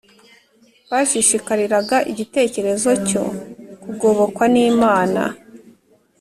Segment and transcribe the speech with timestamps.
[0.89, 3.23] bashishikariraga igitekerezo cyo
[3.81, 5.21] kugobokwa n’imana,